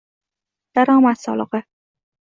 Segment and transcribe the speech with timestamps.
[0.77, 1.63] daromad solig'i